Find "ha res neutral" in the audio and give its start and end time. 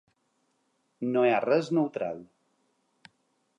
1.35-2.25